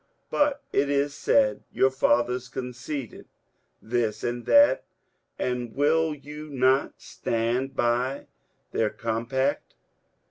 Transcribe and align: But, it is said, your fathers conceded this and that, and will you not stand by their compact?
But, 0.31 0.63
it 0.73 0.89
is 0.89 1.13
said, 1.13 1.61
your 1.71 1.91
fathers 1.91 2.49
conceded 2.49 3.27
this 3.83 4.23
and 4.23 4.47
that, 4.47 4.83
and 5.37 5.75
will 5.75 6.15
you 6.15 6.49
not 6.49 6.99
stand 6.99 7.75
by 7.75 8.25
their 8.71 8.89
compact? 8.89 9.75